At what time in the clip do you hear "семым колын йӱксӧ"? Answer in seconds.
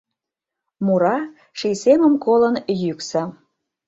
1.83-3.21